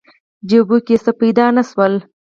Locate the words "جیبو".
0.49-0.77